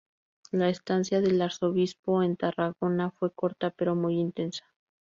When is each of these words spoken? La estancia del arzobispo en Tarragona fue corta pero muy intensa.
La 0.51 0.67
estancia 0.67 1.21
del 1.21 1.39
arzobispo 1.43 2.23
en 2.23 2.35
Tarragona 2.35 3.11
fue 3.11 3.29
corta 3.31 3.69
pero 3.69 3.93
muy 3.95 4.15
intensa. 4.15 4.65